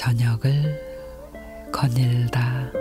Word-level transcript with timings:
저녁을 0.00 0.80
거닐다. 1.70 2.79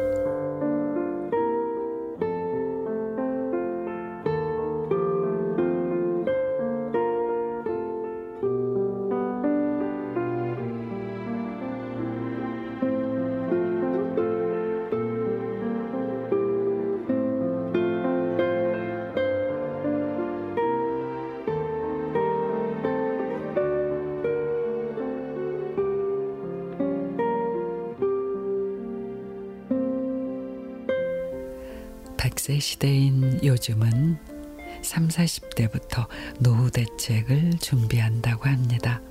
백세 32.19 32.59
시대인 32.59 33.39
요즘은 33.41 34.17
3, 34.81 35.07
40대부터 35.07 36.05
노후 36.39 36.69
대책을 36.69 37.59
준비한다고 37.61 38.49
합니다. 38.49 39.01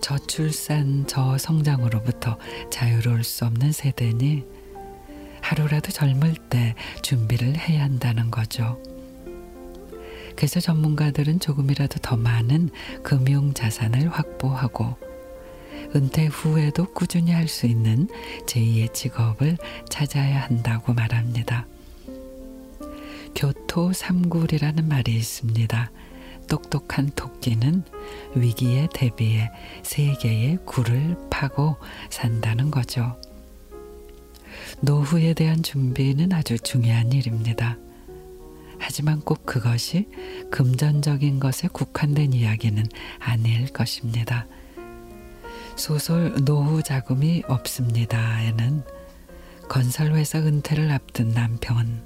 저출산, 0.00 1.08
저성장으로부터 1.08 2.38
자유로울 2.70 3.24
수 3.24 3.44
없는 3.44 3.72
세대니 3.72 4.44
하루라도 5.42 5.90
젊을 5.90 6.36
때 6.48 6.76
준비를 7.02 7.58
해야 7.58 7.82
한다는 7.82 8.30
거죠. 8.30 8.80
그래서 10.36 10.60
전문가들은 10.60 11.40
조금이라도 11.40 11.98
더 12.02 12.16
많은 12.16 12.70
금융 13.02 13.52
자산을 13.52 14.10
확보하고 14.10 14.96
은퇴 15.96 16.26
후에도 16.26 16.84
꾸준히 16.94 17.32
할 17.32 17.48
수 17.48 17.66
있는 17.66 18.06
제2의 18.46 18.94
직업을 18.94 19.58
찾아야 19.88 20.42
한다고 20.42 20.94
말합니다. 20.94 21.66
교토 23.34 23.92
삼굴이라는 23.92 24.88
말이 24.88 25.14
있습니다. 25.14 25.90
똑똑한 26.48 27.10
토끼는 27.14 27.84
위기에 28.34 28.88
대비해 28.92 29.50
세 29.82 30.14
개의 30.20 30.58
굴을 30.66 31.16
파고 31.30 31.76
산다는 32.10 32.70
거죠. 32.70 33.16
노후에 34.80 35.34
대한 35.34 35.62
준비는 35.62 36.32
아주 36.32 36.58
중요한 36.58 37.12
일입니다. 37.12 37.78
하지만 38.78 39.20
꼭 39.20 39.44
그것이 39.46 40.08
금전적인 40.50 41.38
것에 41.38 41.68
국한된 41.68 42.32
이야기는 42.32 42.84
아닐 43.18 43.68
것입니다. 43.68 44.46
소설 45.76 46.34
노후 46.44 46.82
자금이 46.82 47.44
없습니다에는 47.46 48.82
건설회사 49.68 50.40
은퇴를 50.40 50.90
앞둔 50.90 51.32
남편, 51.32 52.02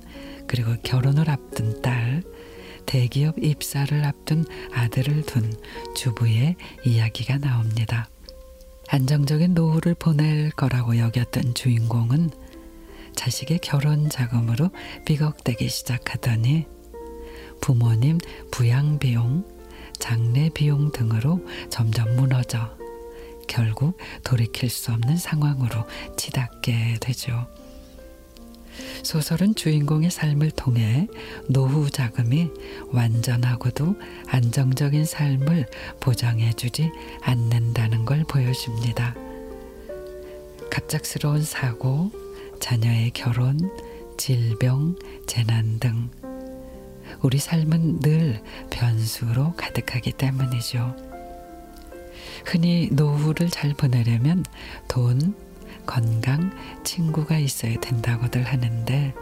그리고 0.46 0.74
결혼을 0.82 1.30
앞둔 1.30 1.80
딸, 1.82 2.22
대기업 2.86 3.38
입사를 3.42 4.04
앞둔 4.04 4.44
아들을 4.72 5.22
둔 5.22 5.52
주부의 5.96 6.56
이야기가 6.84 7.38
나옵니다. 7.38 8.08
안정적인 8.88 9.54
노후를 9.54 9.94
보낼 9.94 10.50
거라고 10.50 10.98
여겼던 10.98 11.54
주인공은 11.54 12.30
자식의 13.16 13.60
결혼 13.60 14.08
자금으로 14.08 14.70
삐걱대기 15.06 15.68
시작하더니 15.68 16.66
부모님 17.60 18.18
부양 18.50 18.98
비용, 18.98 19.44
장례 19.98 20.50
비용 20.50 20.92
등으로 20.92 21.46
점점 21.70 22.14
무너져 22.16 22.76
결국 23.48 23.96
돌이킬 24.22 24.68
수 24.68 24.92
없는 24.92 25.16
상황으로 25.16 25.84
치닫게 26.16 26.98
되죠. 27.00 27.46
소설은 29.04 29.54
주인공의 29.54 30.10
삶을 30.10 30.50
통해 30.52 31.06
노후 31.48 31.90
자금이 31.90 32.50
완전하고도 32.88 33.96
안정적인 34.26 35.04
삶을 35.04 35.66
보장해주지 36.00 36.90
않는다는 37.22 38.04
걸 38.04 38.24
보여줍니다. 38.24 39.14
갑작스러운 40.70 41.42
사고, 41.42 42.10
자녀의 42.60 43.10
결혼, 43.10 43.58
질병, 44.16 44.96
재난 45.26 45.78
등 45.78 46.10
우리 47.22 47.38
삶은 47.38 48.00
늘 48.00 48.42
변수로 48.70 49.52
가득하기 49.56 50.12
때문이죠. 50.12 50.96
흔히 52.46 52.88
노후를 52.90 53.50
잘 53.50 53.74
보내려면 53.74 54.44
돈, 54.88 55.34
건강, 55.86 56.50
친구가 56.84 57.38
있어야 57.38 57.78
된다고들 57.80 58.42
하는데 58.44 59.14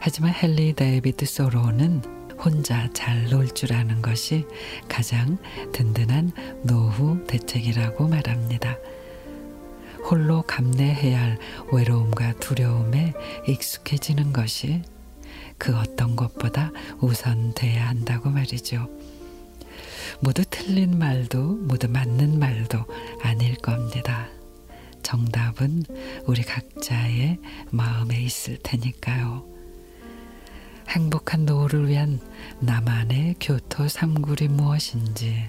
하지만 0.00 0.32
헨리 0.42 0.72
데이비드 0.74 1.24
소로는 1.26 2.02
혼자 2.38 2.88
잘 2.92 3.30
놀 3.30 3.48
줄 3.48 3.72
아는 3.72 4.02
것이 4.02 4.44
가장 4.88 5.38
든든한 5.72 6.32
노후 6.62 7.24
대책이라고 7.26 8.08
말합니다. 8.08 8.76
홀로 10.10 10.42
감내해야 10.42 11.18
할 11.18 11.38
외로움과 11.72 12.34
두려움에 12.34 13.14
익숙해지는 13.48 14.32
것이 14.32 14.82
그 15.56 15.74
어떤 15.78 16.16
것보다 16.16 16.72
우선 17.00 17.54
돼야 17.54 17.88
한다고 17.88 18.28
말이죠. 18.28 18.88
모두 20.20 20.44
틀린 20.50 20.98
말도 20.98 21.38
모두 21.42 21.88
맞는 21.88 22.38
말도 22.38 22.84
아닐 23.22 23.56
겁니다. 23.56 24.28
정답은 25.04 25.84
우리 26.26 26.42
각자의 26.42 27.38
마음에 27.70 28.20
있을 28.20 28.58
테니까요. 28.62 29.44
행복한 30.88 31.44
노후를 31.44 31.88
위한 31.88 32.18
나만의 32.60 33.36
교토 33.40 33.86
삼굴이 33.86 34.48
무엇인지 34.48 35.44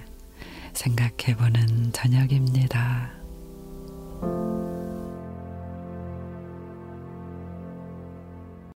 생각해보는 0.74 1.94
저녁입니다. 1.94 3.12